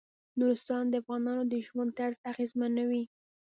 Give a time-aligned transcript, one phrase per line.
[0.39, 3.03] نورستان د افغانانو د ژوند طرز اغېزمنوي.